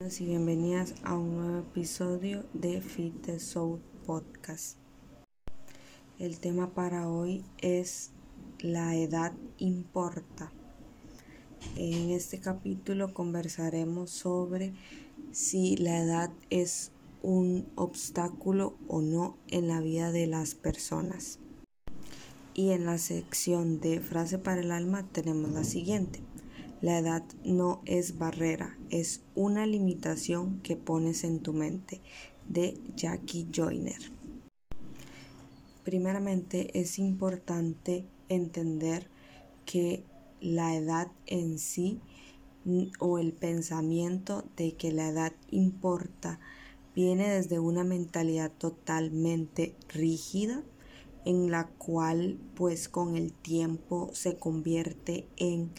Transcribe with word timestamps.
y 0.00 0.24
bienvenidas 0.24 0.94
a 1.02 1.14
un 1.14 1.36
nuevo 1.36 1.58
episodio 1.58 2.46
de 2.54 2.80
Fit 2.80 3.20
the 3.20 3.38
Soul 3.38 3.82
Podcast. 4.06 4.78
El 6.18 6.40
tema 6.40 6.70
para 6.72 7.06
hoy 7.06 7.44
es 7.58 8.10
la 8.60 8.96
edad 8.96 9.34
importa. 9.58 10.52
En 11.76 12.12
este 12.12 12.40
capítulo 12.40 13.12
conversaremos 13.12 14.10
sobre 14.10 14.72
si 15.32 15.76
la 15.76 15.98
edad 15.98 16.30
es 16.48 16.92
un 17.20 17.68
obstáculo 17.74 18.78
o 18.88 19.02
no 19.02 19.36
en 19.48 19.68
la 19.68 19.80
vida 19.80 20.12
de 20.12 20.26
las 20.26 20.54
personas. 20.54 21.40
Y 22.54 22.70
en 22.70 22.86
la 22.86 22.96
sección 22.96 23.80
de 23.80 24.00
frase 24.00 24.38
para 24.38 24.62
el 24.62 24.72
alma 24.72 25.06
tenemos 25.12 25.50
la 25.50 25.62
siguiente. 25.62 26.22
La 26.82 26.98
edad 26.98 27.22
no 27.44 27.82
es 27.84 28.16
barrera, 28.16 28.78
es 28.88 29.20
una 29.34 29.66
limitación 29.66 30.60
que 30.62 30.76
pones 30.76 31.24
en 31.24 31.40
tu 31.40 31.52
mente, 31.52 32.00
de 32.48 32.80
Jackie 32.96 33.46
Joyner. 33.54 34.00
Primeramente 35.84 36.80
es 36.80 36.98
importante 36.98 38.06
entender 38.28 39.08
que 39.66 40.04
la 40.40 40.74
edad 40.74 41.12
en 41.26 41.58
sí 41.58 42.00
o 42.98 43.18
el 43.18 43.32
pensamiento 43.32 44.44
de 44.56 44.72
que 44.72 44.90
la 44.90 45.08
edad 45.08 45.32
importa 45.50 46.40
viene 46.94 47.28
desde 47.28 47.58
una 47.58 47.84
mentalidad 47.84 48.50
totalmente 48.52 49.74
rígida 49.88 50.62
en 51.24 51.50
la 51.50 51.68
cual 51.68 52.38
pues 52.54 52.88
con 52.88 53.16
el 53.16 53.32
tiempo 53.32 54.10
se 54.12 54.36
convierte 54.36 55.26
en 55.36 55.70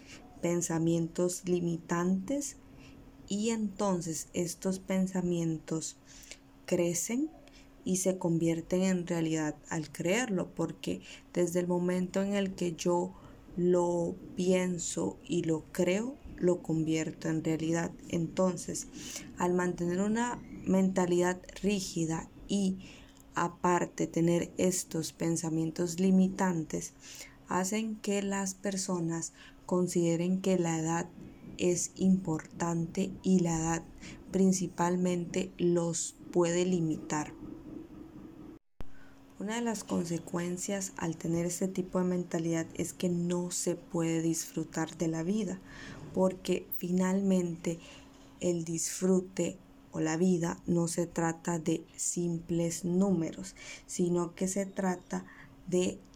pensamientos 0.42 1.44
limitantes 1.46 2.58
y 3.28 3.52
entonces 3.52 4.28
estos 4.34 4.80
pensamientos 4.80 5.96
crecen 6.66 7.30
y 7.86 7.98
se 7.98 8.18
convierten 8.18 8.84
en 8.84 9.08
realidad 9.08 9.56
al 9.70 9.92
creerlo, 9.92 10.50
porque 10.54 11.02
desde 11.34 11.62
el 11.62 11.68
momento 11.68 12.22
en 12.22 12.36
el 12.36 12.54
que 12.54 12.74
yo 12.74 13.14
lo 13.58 14.16
pienso 14.36 15.18
y 15.26 15.44
lo 15.44 15.64
creo, 15.72 16.16
lo 16.38 16.62
convierto 16.62 17.30
en 17.30 17.44
realidad. 17.44 17.92
Entonces, 18.10 18.88
al 19.38 19.54
mantener 19.54 20.02
una 20.02 20.40
mentalidad 20.66 21.42
rígida 21.62 22.30
y 22.48 22.80
aparte 23.36 24.08
tener 24.08 24.52
estos 24.58 25.14
pensamientos 25.14 26.00
limitantes, 26.00 26.94
hacen 27.60 27.96
que 27.98 28.22
las 28.22 28.54
personas 28.54 29.34
consideren 29.66 30.42
que 30.42 30.58
la 30.58 30.80
edad 30.80 31.10
es 31.58 31.92
importante 31.96 33.12
y 33.24 33.40
la 33.40 33.58
edad 33.58 33.84
principalmente 34.32 35.52
los 35.58 36.16
puede 36.32 36.66
limitar. 36.66 37.34
Una 39.40 39.56
de 39.56 39.62
las 39.62 39.84
consecuencias 39.84 40.94
al 40.98 41.18
tener 41.18 41.46
este 41.46 41.68
tipo 41.68 42.00
de 42.00 42.06
mentalidad 42.06 42.68
es 42.76 42.94
que 42.94 43.10
no 43.10 43.52
se 43.52 43.76
puede 43.76 44.22
disfrutar 44.22 44.98
de 44.98 45.08
la 45.08 45.24
vida, 45.24 45.60
porque 46.14 46.68
finalmente 46.78 47.80
el 48.40 48.64
disfrute 48.64 49.58
o 49.92 50.00
la 50.00 50.16
vida 50.16 50.62
no 50.68 50.88
se 50.88 51.08
trata 51.08 51.60
de 51.60 51.84
simples 51.96 52.86
números, 52.86 53.56
sino 53.88 54.36
que 54.36 54.48
se 54.48 54.66
trata 54.66 55.20
de 55.20 55.41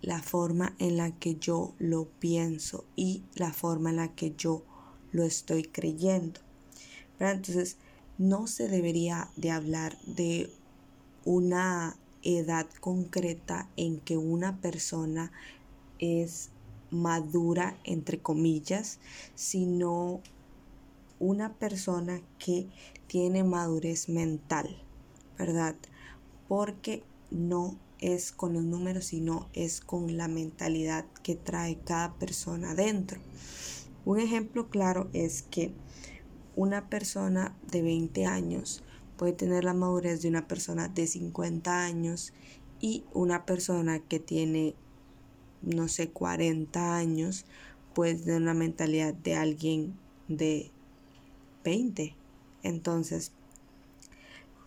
la 0.02 0.22
forma 0.22 0.76
en 0.80 0.98
la 0.98 1.12
que 1.12 1.36
yo 1.36 1.74
lo 1.80 2.06
pienso 2.20 2.86
y 2.96 3.24
la 3.36 3.54
forma 3.54 3.92
en 3.92 3.96
la 3.98 4.14
que 4.14 4.34
yo 4.38 4.64
lo 5.12 5.24
estoy 5.24 5.64
creyendo. 5.64 6.42
Entonces, 7.20 7.78
no 8.18 8.48
se 8.48 8.68
debería 8.68 9.30
de 9.36 9.52
hablar 9.52 9.98
de 10.06 10.52
una 11.24 11.98
edad 12.22 12.68
concreta 12.80 13.70
en 13.78 14.00
que 14.00 14.18
una 14.18 14.60
persona 14.60 15.32
es 16.00 16.50
madura, 16.92 17.78
entre 17.84 18.20
comillas, 18.20 19.00
sino 19.36 20.22
una 21.20 21.54
persona 21.54 22.22
que 22.40 22.68
tiene 23.08 23.44
madurez 23.44 24.10
mental, 24.10 24.82
¿verdad? 25.38 25.76
Porque 26.48 27.04
no 27.32 27.78
es 28.14 28.32
con 28.32 28.54
los 28.54 28.64
números, 28.64 29.06
sino 29.06 29.50
es 29.54 29.82
con 29.82 30.16
la 30.16 30.28
mentalidad 30.28 31.06
que 31.24 31.36
trae 31.36 31.80
cada 31.80 32.14
persona 32.14 32.76
dentro. 32.76 33.20
Un 34.06 34.20
ejemplo 34.20 34.70
claro 34.70 35.10
es 35.14 35.42
que 35.42 35.74
una 36.56 36.88
persona 36.88 37.58
de 37.72 37.82
20 37.82 38.28
años 38.28 38.84
puede 39.18 39.34
tener 39.34 39.64
la 39.64 39.74
madurez 39.74 40.22
de 40.22 40.30
una 40.30 40.48
persona 40.48 40.88
de 40.88 41.08
50 41.08 41.84
años 41.84 42.32
y 42.80 43.04
una 43.12 43.44
persona 43.48 44.00
que 44.00 44.20
tiene, 44.20 44.76
no 45.64 45.88
sé, 45.88 46.10
40 46.12 46.96
años 46.96 47.46
puede 47.96 48.14
tener 48.14 48.40
una 48.40 48.54
mentalidad 48.54 49.16
de 49.16 49.36
alguien 49.36 49.98
de 50.28 50.70
20. 51.64 52.16
Entonces, 52.62 53.32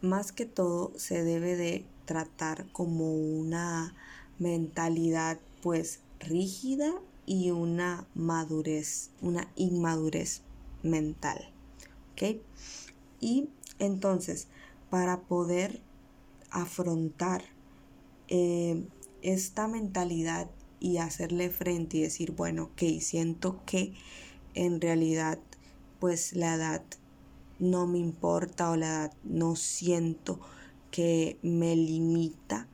más 0.02 0.32
que 0.32 0.44
todo 0.44 0.92
se 0.96 1.22
debe 1.22 1.54
de 1.54 1.84
tratar 2.08 2.72
como 2.72 3.12
una 3.12 3.94
mentalidad 4.38 5.38
pues 5.62 6.00
rígida 6.20 6.94
y 7.26 7.50
una 7.50 8.06
madurez, 8.14 9.10
una 9.20 9.52
inmadurez 9.56 10.40
mental. 10.82 11.52
¿Ok? 12.12 12.40
Y 13.20 13.50
entonces, 13.78 14.48
para 14.88 15.20
poder 15.20 15.82
afrontar 16.50 17.44
eh, 18.28 18.86
esta 19.20 19.68
mentalidad 19.68 20.50
y 20.80 20.96
hacerle 20.96 21.50
frente 21.50 21.98
y 21.98 22.02
decir, 22.02 22.32
bueno, 22.32 22.70
ok, 22.72 23.00
siento 23.00 23.60
que 23.66 23.92
en 24.54 24.80
realidad 24.80 25.38
pues 26.00 26.32
la 26.32 26.54
edad 26.54 26.82
no 27.58 27.86
me 27.86 27.98
importa 27.98 28.70
o 28.70 28.76
la 28.76 28.86
edad 28.86 29.12
no 29.24 29.56
siento 29.56 30.40
que 30.90 31.38
me 31.42 31.76
limita, 31.76 32.68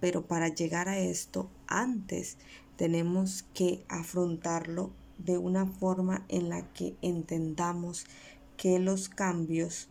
pero 0.00 0.26
para 0.26 0.48
llegar 0.48 0.88
a 0.88 0.98
esto, 0.98 1.50
antes 1.66 2.36
tenemos 2.76 3.44
que 3.54 3.84
afrontarlo 3.88 4.92
de 5.18 5.38
una 5.38 5.66
forma 5.66 6.24
en 6.28 6.48
la 6.48 6.72
que 6.72 6.96
entendamos 7.02 8.06
que 8.56 8.78
los 8.78 9.08
cambios 9.08 9.88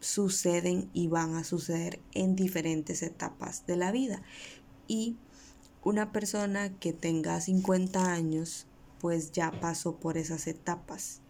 suceden 0.00 0.88
y 0.92 1.08
van 1.08 1.34
a 1.34 1.44
suceder 1.44 2.00
en 2.12 2.36
diferentes 2.36 3.02
etapas 3.02 3.66
de 3.66 3.76
la 3.76 3.92
vida. 3.92 4.22
Y 4.88 5.16
una 5.82 6.12
persona 6.12 6.72
que 6.78 6.92
tenga 6.92 7.40
50 7.40 8.12
años, 8.12 8.66
pues 8.98 9.32
ya 9.32 9.50
pasó 9.50 9.96
por 9.96 10.16
esas 10.16 10.46
etapas, 10.46 11.20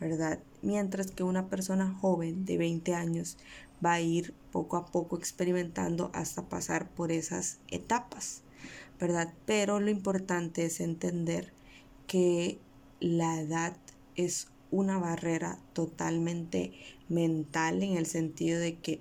¿verdad? 0.00 0.40
Mientras 0.62 1.10
que 1.10 1.22
una 1.22 1.48
persona 1.48 1.92
joven 1.92 2.44
de 2.44 2.58
20 2.58 2.94
años 2.94 3.36
va 3.84 3.94
a 3.94 4.00
ir 4.00 4.34
poco 4.52 4.76
a 4.76 4.86
poco 4.86 5.16
experimentando 5.16 6.10
hasta 6.14 6.48
pasar 6.48 6.90
por 6.90 7.12
esas 7.12 7.58
etapas, 7.68 8.42
¿verdad? 8.98 9.32
Pero 9.46 9.80
lo 9.80 9.90
importante 9.90 10.64
es 10.64 10.80
entender 10.80 11.52
que 12.06 12.58
la 13.00 13.40
edad 13.40 13.76
es 14.16 14.48
una 14.70 14.98
barrera 14.98 15.58
totalmente 15.72 16.72
mental 17.08 17.82
en 17.82 17.96
el 17.96 18.06
sentido 18.06 18.58
de 18.58 18.76
que 18.76 19.00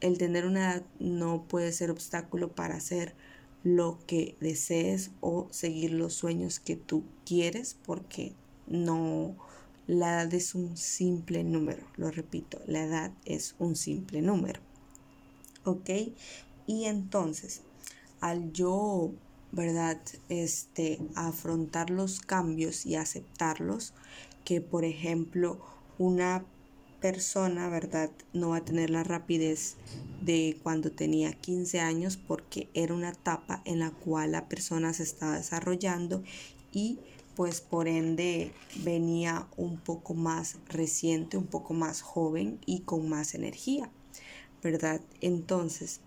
el 0.00 0.18
tener 0.18 0.46
una 0.46 0.72
edad 0.72 0.86
no 0.98 1.44
puede 1.48 1.72
ser 1.72 1.90
obstáculo 1.90 2.54
para 2.54 2.76
hacer 2.76 3.14
lo 3.62 3.98
que 4.06 4.36
desees 4.40 5.10
o 5.20 5.48
seguir 5.50 5.92
los 5.92 6.12
sueños 6.12 6.60
que 6.60 6.76
tú 6.76 7.04
quieres 7.24 7.76
porque 7.84 8.34
no 8.66 9.36
la 9.86 10.22
edad 10.22 10.34
es 10.34 10.54
un 10.54 10.76
simple 10.76 11.44
número, 11.44 11.82
lo 11.96 12.10
repito, 12.10 12.60
la 12.66 12.84
edad 12.84 13.12
es 13.24 13.54
un 13.58 13.76
simple 13.76 14.22
número. 14.22 14.60
¿Ok? 15.64 15.90
Y 16.66 16.84
entonces, 16.84 17.62
al 18.20 18.52
yo, 18.52 19.12
¿verdad? 19.52 20.00
Este, 20.28 21.00
afrontar 21.14 21.90
los 21.90 22.20
cambios 22.20 22.86
y 22.86 22.96
aceptarlos, 22.96 23.92
que 24.44 24.60
por 24.60 24.84
ejemplo, 24.84 25.60
una 25.98 26.44
persona, 27.00 27.68
¿verdad? 27.68 28.10
No 28.32 28.50
va 28.50 28.56
a 28.56 28.64
tener 28.64 28.88
la 28.88 29.04
rapidez 29.04 29.76
de 30.22 30.58
cuando 30.62 30.90
tenía 30.90 31.34
15 31.34 31.80
años 31.80 32.16
porque 32.16 32.68
era 32.72 32.94
una 32.94 33.10
etapa 33.10 33.60
en 33.66 33.80
la 33.80 33.90
cual 33.90 34.32
la 34.32 34.48
persona 34.48 34.94
se 34.94 35.02
estaba 35.02 35.36
desarrollando 35.36 36.22
y 36.72 36.98
pues 37.36 37.60
por 37.60 37.88
ende 37.88 38.52
venía 38.76 39.48
un 39.56 39.78
poco 39.78 40.14
más 40.14 40.58
reciente, 40.68 41.36
un 41.36 41.46
poco 41.46 41.74
más 41.74 42.00
joven 42.02 42.58
y 42.66 42.80
con 42.80 43.08
más 43.08 43.34
energía, 43.34 43.90
¿verdad? 44.62 45.00
Entonces, 45.20 46.00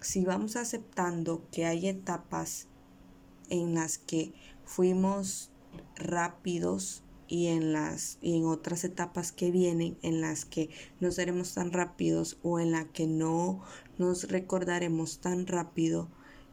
si 0.00 0.24
vamos 0.24 0.56
aceptando 0.56 1.42
que 1.50 1.66
hay 1.66 1.88
etapas 1.88 2.66
en 3.48 3.74
las 3.74 3.98
que 3.98 4.34
fuimos 4.64 5.50
rápidos 5.96 7.02
y 7.28 7.46
en 7.48 7.72
las 7.72 8.18
y 8.20 8.36
en 8.36 8.46
otras 8.46 8.84
etapas 8.84 9.32
que 9.32 9.50
vienen 9.50 9.98
en 10.02 10.20
las 10.20 10.44
que 10.44 10.70
no 11.00 11.10
seremos 11.10 11.54
tan 11.54 11.72
rápidos 11.72 12.38
o 12.42 12.60
en 12.60 12.70
la 12.70 12.84
que 12.84 13.06
no 13.06 13.62
nos 13.98 14.28
recordaremos 14.28 15.18
tan 15.18 15.46
rápido 15.46 16.08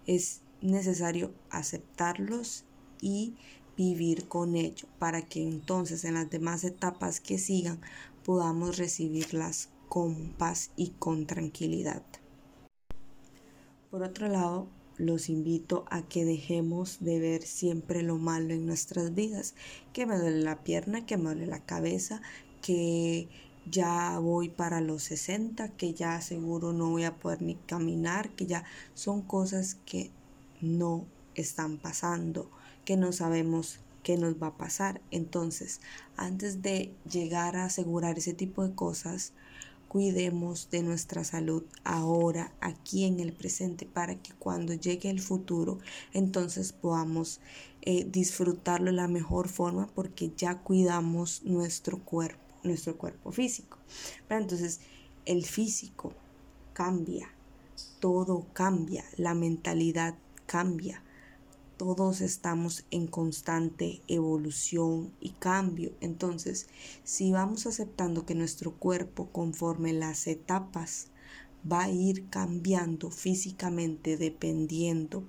es 0.08 0.42
necesario 0.62 1.34
aceptarlos 1.50 2.66
y 3.02 3.36
vivir 3.78 4.28
con 4.28 4.56
ello 4.56 4.88
para 5.00 5.24
que 5.24 5.42
entonces 5.42 6.06
en 6.06 6.16
las 6.16 6.30
demás 6.30 6.64
etapas 6.64 7.20
que 7.20 7.38
sigan 7.38 7.80
podamos 8.24 8.78
recibirlas 8.78 9.70
con 9.90 10.34
paz 10.38 10.72
y 10.76 10.90
con 10.92 11.26
tranquilidad. 11.26 12.04
Por 13.92 14.02
otro 14.02 14.28
lado, 14.28 14.68
los 14.98 15.30
invito 15.30 15.86
a 15.90 16.02
que 16.04 16.26
dejemos 16.26 16.98
de 17.00 17.20
ver 17.20 17.44
siempre 17.44 18.04
lo 18.04 18.18
malo 18.18 18.54
en 18.54 18.66
nuestras 18.66 19.14
vidas, 19.14 19.56
que 19.92 20.06
me 20.06 20.18
duele 20.18 20.42
la 20.42 20.64
pierna, 20.64 21.06
que 21.06 21.18
me 21.18 21.26
duele 21.26 21.48
la 21.48 21.64
cabeza, 21.64 22.22
que 22.62 23.28
ya 23.70 24.18
voy 24.20 24.50
para 24.50 24.82
los 24.82 25.04
60, 25.04 25.70
que 25.70 25.94
ya 25.94 26.22
seguro 26.22 26.74
no 26.74 26.90
voy 26.90 27.04
a 27.04 27.16
poder 27.16 27.42
ni 27.42 27.56
caminar, 27.56 28.30
que 28.32 28.46
ya 28.46 28.64
son 28.94 29.22
cosas 29.22 29.78
que 29.86 30.12
no 30.62 31.06
están 31.36 31.78
pasando, 31.78 32.50
que 32.86 32.98
no 32.98 33.12
sabemos 33.12 33.80
qué 34.04 34.18
nos 34.18 34.42
va 34.42 34.48
a 34.48 34.58
pasar. 34.58 35.02
Entonces, 35.12 35.82
antes 36.18 36.62
de 36.62 36.94
llegar 37.10 37.56
a 37.56 37.66
asegurar 37.66 38.18
ese 38.18 38.34
tipo 38.34 38.68
de 38.68 38.76
cosas, 38.76 39.34
cuidemos 39.88 40.70
de 40.72 40.84
nuestra 40.84 41.24
salud 41.24 41.64
ahora, 41.84 42.54
aquí 42.62 43.06
en 43.06 43.20
el 43.20 43.32
presente, 43.32 43.86
para 43.86 44.16
que 44.16 44.34
cuando 44.34 44.74
llegue 44.74 45.10
el 45.10 45.22
futuro, 45.22 45.80
entonces 46.14 46.74
podamos 46.74 47.40
eh, 47.84 48.06
disfrutarlo 48.10 48.88
de 48.88 48.98
la 48.98 49.08
mejor 49.08 49.48
forma 49.48 49.88
porque 49.88 50.32
ya 50.36 50.60
cuidamos 50.60 51.44
nuestro 51.44 52.00
cuerpo, 52.00 52.42
nuestro 52.64 52.98
cuerpo 52.98 53.32
físico. 53.32 53.78
Entonces, 54.30 54.82
el 55.26 55.46
físico 55.46 56.14
cambia, 56.74 57.30
todo 58.00 58.48
cambia, 58.54 59.06
la 59.16 59.34
mentalidad 59.34 60.16
cambia 60.48 61.04
todos 61.78 62.22
estamos 62.22 62.86
en 62.92 63.08
constante 63.08 64.02
evolución 64.08 65.12
y 65.20 65.32
cambio. 65.32 65.94
Entonces, 66.02 66.68
si 67.04 67.32
vamos 67.32 67.66
aceptando 67.66 68.26
que 68.26 68.36
nuestro 68.36 68.72
cuerpo 68.72 69.30
conforme 69.32 69.94
las 69.94 70.28
etapas 70.28 71.08
va 71.70 71.84
a 71.84 71.90
ir 71.90 72.30
cambiando 72.30 73.10
físicamente 73.10 74.18
dependiendo, 74.18 75.24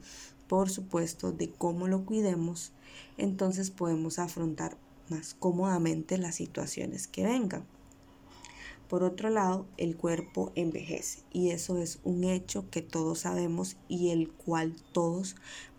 por 0.48 0.70
supuesto, 0.70 1.32
de 1.32 1.50
cómo 1.50 1.88
lo 1.88 2.04
cuidemos, 2.04 2.72
entonces 3.16 3.70
podemos 3.70 4.18
afrontar 4.18 4.76
más 5.08 5.34
cómodamente 5.34 6.18
las 6.18 6.34
situaciones 6.36 7.08
que 7.08 7.24
vengan. 7.24 7.64
Por 8.88 9.02
otro 9.02 9.30
lado, 9.30 9.66
el 9.78 9.96
cuerpo 9.96 10.52
envejece 10.54 11.22
y 11.32 11.50
eso 11.50 11.78
es 11.78 12.00
un 12.04 12.24
hecho 12.24 12.68
que 12.70 12.82
todos 12.82 13.20
sabemos 13.20 13.76
y 13.88 14.10
el 14.10 14.30
cual 14.30 14.76
todos 14.92 15.36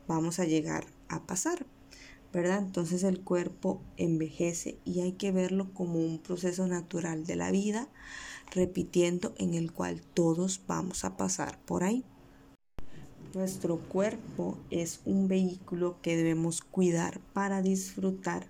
vamos 0.08 0.40
a 0.40 0.46
llegar 0.46 0.86
a 1.10 1.26
pasar, 1.26 1.66
¿verdad? 2.34 2.60
Entonces 2.60 3.04
el 3.04 3.22
cuerpo 3.22 3.82
envejece 3.98 4.78
y 4.86 5.02
hay 5.02 5.14
que 5.14 5.32
verlo 5.32 5.74
como 5.74 6.00
un 6.00 6.20
proceso 6.20 6.68
natural 6.68 7.26
de 7.26 7.36
la 7.36 7.52
vida, 7.52 7.88
repitiendo 8.52 9.34
en 9.38 9.54
el 9.54 9.72
cual 9.72 10.02
todos 10.14 10.62
vamos 10.68 11.06
a 11.06 11.18
pasar 11.18 11.60
por 11.66 11.84
ahí. 11.84 12.04
Nuestro 13.34 13.78
cuerpo 13.78 14.58
es 14.70 15.02
un 15.06 15.28
vehículo 15.28 15.98
que 16.02 16.16
debemos 16.16 16.62
cuidar 16.62 17.20
para 17.34 17.62
disfrutar 17.62 18.48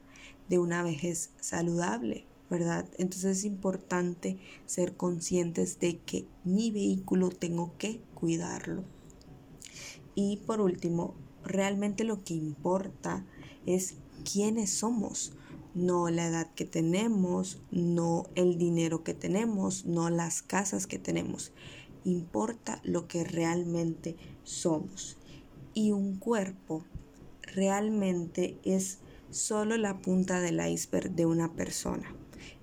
de 0.47 0.59
una 0.59 0.83
vejez 0.83 1.31
saludable, 1.39 2.25
¿verdad? 2.49 2.87
Entonces 2.99 3.39
es 3.39 3.45
importante 3.45 4.37
ser 4.67 4.95
conscientes 4.95 5.79
de 5.79 5.97
que 5.97 6.27
mi 6.43 6.69
vehículo 6.69 7.29
tengo 7.29 7.73
que 7.79 7.99
cuidarlo. 8.13 8.83
Y 10.13 10.37
por 10.45 10.61
último, 10.61 11.15
realmente 11.45 12.03
lo 12.03 12.23
que 12.23 12.33
importa 12.33 13.25
es 13.65 13.95
quiénes 14.29 14.71
somos, 14.71 15.33
no 15.73 16.09
la 16.09 16.27
edad 16.27 16.53
que 16.55 16.65
tenemos, 16.65 17.61
no 17.71 18.27
el 18.35 18.57
dinero 18.57 19.03
que 19.03 19.13
tenemos, 19.13 19.85
no 19.85 20.09
las 20.09 20.41
casas 20.41 20.87
que 20.87 20.99
tenemos. 20.99 21.51
Importa 22.03 22.81
lo 22.83 23.07
que 23.07 23.23
realmente 23.23 24.15
somos. 24.43 25.17
Y 25.73 25.91
un 25.91 26.17
cuerpo 26.17 26.85
realmente 27.41 28.57
es 28.63 28.99
solo 29.29 29.77
la 29.77 30.01
punta 30.01 30.39
del 30.39 30.65
iceberg 30.65 31.11
de 31.11 31.25
una 31.25 31.53
persona. 31.53 32.15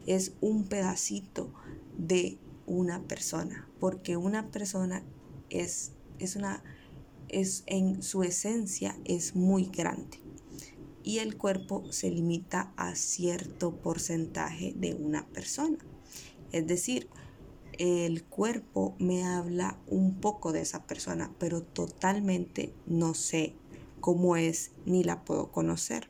Es 0.06 0.32
un 0.40 0.64
pedacito 0.64 1.52
de 1.98 2.38
una 2.66 3.02
persona, 3.02 3.68
porque 3.78 4.16
una 4.16 4.50
persona 4.50 5.02
es, 5.50 5.92
es 6.18 6.36
una 6.36 6.62
es 7.32 7.64
en 7.66 8.02
su 8.02 8.22
esencia 8.22 8.96
es 9.04 9.34
muy 9.34 9.64
grande 9.64 10.20
y 11.02 11.18
el 11.18 11.36
cuerpo 11.36 11.84
se 11.90 12.10
limita 12.10 12.72
a 12.76 12.94
cierto 12.94 13.74
porcentaje 13.76 14.72
de 14.76 14.94
una 14.94 15.26
persona. 15.26 15.78
Es 16.52 16.66
decir, 16.66 17.08
el 17.78 18.24
cuerpo 18.24 18.94
me 18.98 19.24
habla 19.24 19.78
un 19.86 20.20
poco 20.20 20.52
de 20.52 20.60
esa 20.60 20.86
persona, 20.86 21.34
pero 21.38 21.62
totalmente 21.62 22.72
no 22.86 23.14
sé 23.14 23.54
cómo 24.00 24.36
es 24.36 24.72
ni 24.84 25.02
la 25.02 25.24
puedo 25.24 25.50
conocer. 25.50 26.08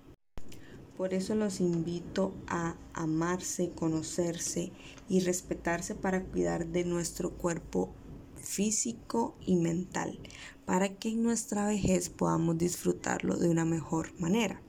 Por 0.96 1.14
eso 1.14 1.34
los 1.34 1.60
invito 1.60 2.34
a 2.46 2.76
amarse, 2.92 3.70
conocerse 3.70 4.72
y 5.08 5.20
respetarse 5.20 5.94
para 5.94 6.22
cuidar 6.22 6.66
de 6.66 6.84
nuestro 6.84 7.30
cuerpo 7.30 7.94
físico 8.42 9.36
y 9.46 9.56
mental, 9.56 10.18
para 10.64 10.96
que 10.96 11.10
en 11.10 11.22
nuestra 11.22 11.66
vejez 11.66 12.08
podamos 12.10 12.58
disfrutarlo 12.58 13.36
de 13.36 13.48
una 13.48 13.64
mejor 13.64 14.12
manera. 14.20 14.60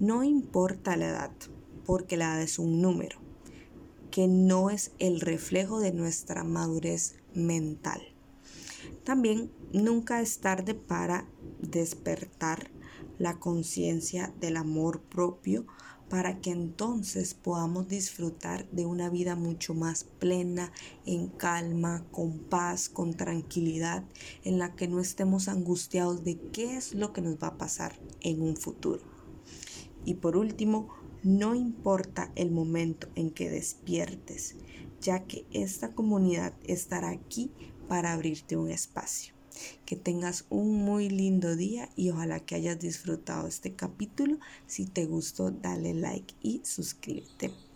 No 0.00 0.22
importa 0.22 0.96
la 0.96 1.08
edad, 1.08 1.32
porque 1.84 2.16
la 2.16 2.26
edad 2.26 2.42
es 2.42 2.58
un 2.58 2.80
número, 2.80 3.18
que 4.10 4.28
no 4.28 4.70
es 4.70 4.92
el 4.98 5.20
reflejo 5.20 5.80
de 5.80 5.92
nuestra 5.92 6.44
madurez 6.44 7.16
mental. 7.34 8.00
También 9.04 9.50
nunca 9.72 10.20
es 10.20 10.38
tarde 10.38 10.74
para 10.74 11.26
despertar 11.60 12.70
la 13.18 13.38
conciencia 13.38 14.32
del 14.40 14.56
amor 14.56 15.00
propio 15.02 15.66
para 16.08 16.40
que 16.40 16.50
entonces 16.50 17.34
podamos 17.34 17.88
disfrutar 17.88 18.68
de 18.70 18.86
una 18.86 19.10
vida 19.10 19.36
mucho 19.36 19.74
más 19.74 20.04
plena, 20.04 20.72
en 21.04 21.28
calma, 21.28 22.04
con 22.10 22.38
paz, 22.38 22.88
con 22.88 23.14
tranquilidad, 23.14 24.04
en 24.44 24.58
la 24.58 24.74
que 24.74 24.88
no 24.88 25.00
estemos 25.00 25.48
angustiados 25.48 26.24
de 26.24 26.38
qué 26.52 26.76
es 26.76 26.94
lo 26.94 27.12
que 27.12 27.20
nos 27.20 27.36
va 27.36 27.48
a 27.48 27.58
pasar 27.58 27.98
en 28.20 28.42
un 28.42 28.56
futuro. 28.56 29.02
Y 30.04 30.14
por 30.14 30.36
último, 30.36 30.88
no 31.22 31.54
importa 31.54 32.32
el 32.36 32.50
momento 32.50 33.08
en 33.14 33.30
que 33.30 33.50
despiertes, 33.50 34.56
ya 35.00 35.24
que 35.24 35.46
esta 35.52 35.94
comunidad 35.94 36.54
estará 36.64 37.10
aquí 37.10 37.50
para 37.88 38.12
abrirte 38.12 38.56
un 38.56 38.70
espacio. 38.70 39.37
Que 39.84 39.96
tengas 39.96 40.44
un 40.50 40.74
muy 40.84 41.08
lindo 41.08 41.56
día 41.56 41.88
y 41.96 42.10
ojalá 42.10 42.40
que 42.40 42.54
hayas 42.54 42.78
disfrutado 42.78 43.46
este 43.46 43.74
capítulo. 43.74 44.38
Si 44.66 44.86
te 44.86 45.06
gustó, 45.06 45.50
dale 45.50 45.94
like 45.94 46.34
y 46.42 46.60
suscríbete. 46.64 47.67